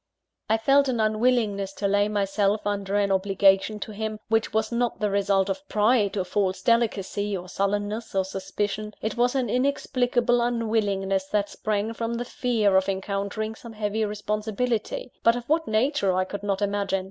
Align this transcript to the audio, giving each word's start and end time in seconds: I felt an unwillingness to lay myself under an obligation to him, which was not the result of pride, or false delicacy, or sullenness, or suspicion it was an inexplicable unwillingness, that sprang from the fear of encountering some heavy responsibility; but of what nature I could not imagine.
I 0.49 0.57
felt 0.57 0.87
an 0.87 0.99
unwillingness 0.99 1.73
to 1.73 1.87
lay 1.87 2.07
myself 2.07 2.65
under 2.65 2.95
an 2.95 3.11
obligation 3.11 3.79
to 3.81 3.91
him, 3.91 4.19
which 4.29 4.51
was 4.51 4.71
not 4.71 4.99
the 4.99 5.11
result 5.11 5.47
of 5.47 5.69
pride, 5.69 6.17
or 6.17 6.23
false 6.23 6.63
delicacy, 6.63 7.37
or 7.37 7.47
sullenness, 7.47 8.15
or 8.15 8.25
suspicion 8.25 8.95
it 9.03 9.15
was 9.15 9.35
an 9.35 9.47
inexplicable 9.47 10.41
unwillingness, 10.41 11.25
that 11.27 11.49
sprang 11.51 11.93
from 11.93 12.15
the 12.15 12.25
fear 12.25 12.77
of 12.77 12.89
encountering 12.89 13.53
some 13.53 13.73
heavy 13.73 14.03
responsibility; 14.03 15.11
but 15.21 15.35
of 15.35 15.47
what 15.47 15.67
nature 15.67 16.11
I 16.15 16.23
could 16.25 16.41
not 16.41 16.63
imagine. 16.63 16.99